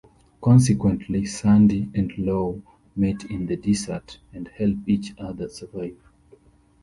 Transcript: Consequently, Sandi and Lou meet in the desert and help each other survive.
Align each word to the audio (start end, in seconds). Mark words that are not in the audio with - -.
Consequently, 0.41 1.27
Sandi 1.27 1.91
and 1.93 2.11
Lou 2.17 2.63
meet 2.95 3.25
in 3.25 3.45
the 3.45 3.55
desert 3.55 4.17
and 4.33 4.47
help 4.47 4.77
each 4.87 5.13
other 5.19 5.47
survive. 5.47 5.99